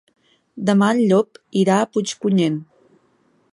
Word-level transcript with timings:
Demà 0.69 0.87
en 0.93 1.01
Llop 1.11 1.37
irà 1.65 1.77
a 1.83 1.91
Puigpunyent. 1.93 2.61